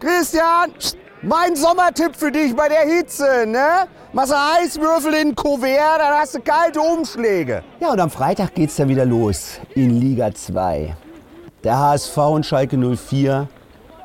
[0.00, 0.72] Christian,
[1.20, 3.86] mein Sommertipp für dich bei der Hitze, ne?
[4.14, 7.62] Machst du Eiswürfel in Kuvert, dann hast du kalte Umschläge.
[7.80, 10.96] Ja, und am Freitag geht's dann wieder los in Liga 2.
[11.64, 13.46] Der HSV und Schalke 04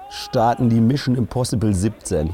[0.09, 2.29] starten die Mission Impossible 17.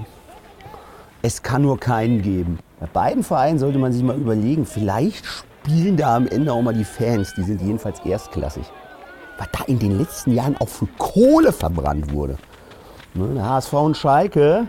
[1.22, 2.58] Es kann nur keinen geben.
[2.80, 6.74] Bei beiden Vereinen sollte man sich mal überlegen, vielleicht spielen da am Ende auch mal
[6.74, 7.32] die Fans.
[7.38, 8.66] Die sind jedenfalls erstklassig.
[9.38, 12.38] Was da in den letzten Jahren auch für Kohle verbrannt wurde.
[13.14, 14.68] Ne, HSV und Schalke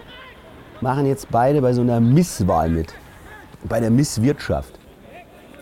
[0.81, 2.93] machen jetzt beide bei so einer Misswahl mit.
[3.65, 4.79] Bei der Misswirtschaft.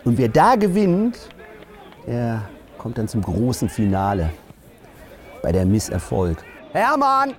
[0.04, 1.18] Und wer da gewinnt,
[2.06, 2.42] der
[2.78, 4.30] kommt dann zum großen Finale.
[5.42, 6.38] Bei der Misserfolg.
[6.72, 7.34] Hermann,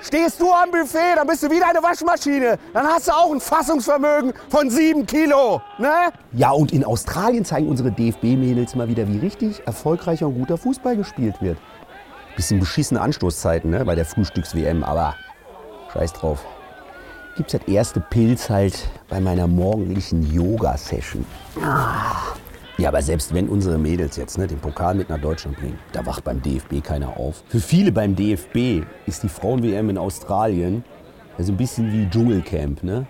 [0.00, 2.58] stehst du am Buffet, dann bist du wieder eine Waschmaschine.
[2.72, 6.12] Dann hast du auch ein Fassungsvermögen von sieben Kilo, ne?
[6.32, 10.96] Ja, und in Australien zeigen unsere DFB-Mädels mal wieder, wie richtig erfolgreicher und guter Fußball
[10.96, 11.58] gespielt wird.
[12.36, 15.14] Bisschen beschissene Anstoßzeiten ne, bei der Frühstücks-WM, aber
[15.92, 16.44] scheiß drauf.
[17.36, 21.24] Gibt's das erste Pilz halt bei meiner morgendlichen Yoga-Session.
[21.60, 22.34] Ah.
[22.76, 26.04] Ja, aber selbst wenn unsere Mädels jetzt ne, den Pokal mit nach Deutschland bringen, da
[26.06, 27.44] wacht beim DFB keiner auf.
[27.48, 30.84] Für viele beim DFB ist die Frauen-WM in Australien
[31.38, 32.82] ja so ein bisschen wie Dschungelcamp.
[32.82, 33.06] Ne?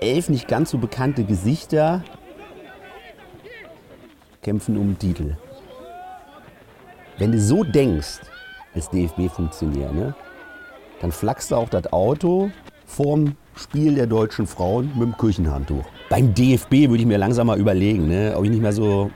[0.00, 2.02] Elf nicht ganz so bekannte Gesichter
[4.42, 5.36] kämpfen um Titel.
[7.18, 8.20] Wenn du so denkst,
[8.74, 10.14] als DFB-Funktionär, ne,
[11.00, 12.50] dann flachst du auch das Auto
[12.86, 15.84] vorm Spiel der deutschen Frauen mit dem Küchenhandtuch.
[16.10, 19.10] Beim DFB würde ich mir langsam mal überlegen, ne, ob ich nicht mehr so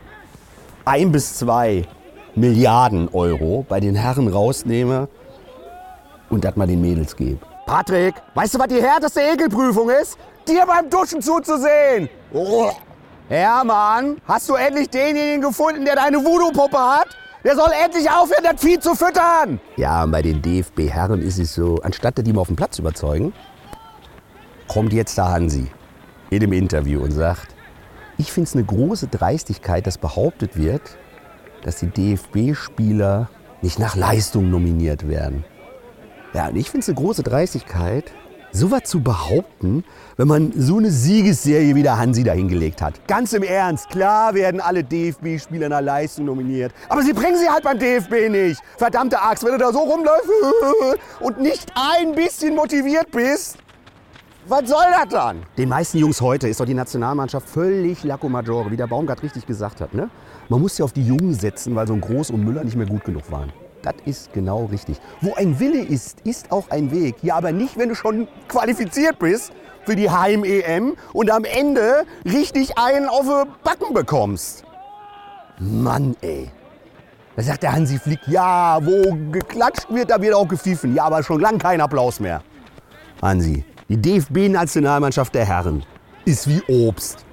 [0.85, 1.85] ein bis zwei
[2.35, 5.09] Milliarden Euro bei den Herren rausnehme
[6.31, 7.41] und das mal den Mädels gebe.
[7.67, 10.17] Patrick, weißt du, was die härteste Ekelprüfung ist?
[10.47, 12.09] Dir beim Duschen zuzusehen.
[12.33, 12.71] Oh.
[13.29, 17.09] Hermann, hast du endlich denjenigen gefunden, der deine Voodoo-Puppe hat?
[17.45, 19.61] Der soll endlich aufhören, das Vieh zu füttern.
[19.77, 23.33] Ja, und bei den DFB-Herren ist es so, anstatt die mal auf dem Platz überzeugen,
[24.67, 25.71] kommt jetzt der Hansi
[26.31, 27.55] in dem Interview und sagt,
[28.19, 30.83] ich finde es eine große Dreistigkeit, dass behauptet wird,
[31.63, 33.31] dass die DFB-Spieler
[33.63, 35.45] nicht nach Leistung nominiert werden.
[36.35, 38.13] Ja, und ich finde es eine große Dreistigkeit,
[38.53, 39.85] sowas zu behaupten,
[40.17, 43.07] wenn man so eine Siegesserie wie der Hansi dahingelegt hat.
[43.07, 46.73] Ganz im Ernst, klar werden alle DFB-Spieler nach Leistung nominiert.
[46.89, 48.61] Aber sie bringen sie halt beim DFB nicht.
[48.77, 50.31] Verdammte Axt, wenn du da so rumläufst
[51.21, 53.59] und nicht ein bisschen motiviert bist,
[54.47, 55.43] was soll das dann?
[55.59, 59.47] Den meisten Jungs heute ist doch die Nationalmannschaft völlig Lacco Maggiore, wie der Baumgart richtig
[59.47, 59.93] gesagt hat.
[59.93, 60.09] Ne?
[60.49, 62.87] Man muss ja auf die Jungen setzen, weil so ein Groß und Müller nicht mehr
[62.87, 63.53] gut genug waren.
[63.83, 64.99] Das ist genau richtig.
[65.21, 67.17] Wo ein Wille ist, ist auch ein Weg.
[67.23, 69.53] Ja, aber nicht, wenn du schon qualifiziert bist
[69.85, 74.65] für die Heim-EM und am Ende richtig einen auf die Backen bekommst.
[75.59, 76.51] Mann, ey.
[77.37, 80.95] Da sagt der Hansi Flick, ja, wo geklatscht wird, da wird auch gepfiffen.
[80.95, 82.43] Ja, aber schon lang kein Applaus mehr.
[83.23, 85.85] Hansi, die DFB-Nationalmannschaft der Herren
[86.25, 87.25] ist wie Obst.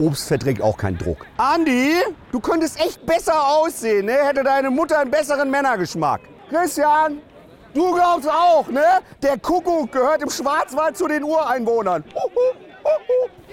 [0.00, 1.26] Obst verträgt auch keinen Druck.
[1.36, 1.92] Andi,
[2.32, 4.12] du könntest echt besser aussehen, ne?
[4.12, 6.22] Hätte deine Mutter einen besseren Männergeschmack.
[6.48, 7.18] Christian,
[7.74, 8.82] du glaubst auch, ne?
[9.22, 12.04] Der Kuckuck gehört im Schwarzwald zu den Ureinwohnern.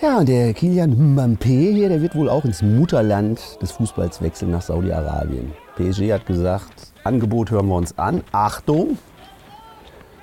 [0.01, 4.51] Ja, und der Kilian Mbappé hier, der wird wohl auch ins Mutterland des Fußballs wechseln
[4.51, 5.51] nach Saudi-Arabien.
[5.75, 8.23] PSG hat gesagt, Angebot hören wir uns an.
[8.31, 8.97] Achtung,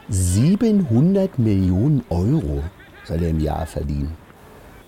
[0.08, 2.62] 700 Millionen Euro
[3.04, 4.16] soll er im Jahr verdienen.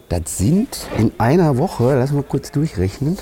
[0.08, 3.18] Das sind in einer Woche, lass mal kurz durchrechnen,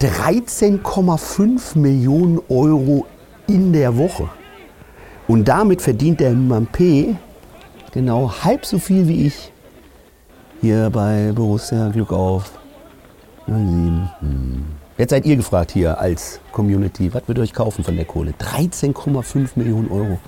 [0.00, 3.06] 13,5 Millionen Euro
[3.46, 4.28] in der Woche.
[5.26, 7.16] Und damit verdient der Mbappé
[7.92, 9.52] genau halb so viel wie ich
[10.60, 12.52] hier bei Borussia Glück auf
[13.46, 14.10] 07.
[14.20, 14.64] Hm.
[14.98, 18.32] Jetzt seid ihr gefragt hier als Community, was würdet ihr euch kaufen von der Kohle?
[18.32, 20.18] 13,5 Millionen Euro.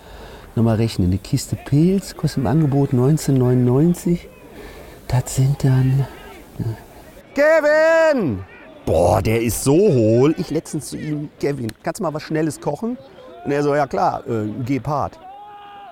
[0.56, 4.18] Nochmal rechnen, eine Kiste Pilz kostet im Angebot 19,99.
[5.08, 6.06] Das sind dann...
[7.34, 8.44] Kevin!
[8.84, 10.34] Boah, der ist so hohl.
[10.38, 12.98] Ich letztens zu ihm, Kevin, kannst du mal was Schnelles kochen?
[13.44, 15.18] Und er so, ja klar, äh, Gepard.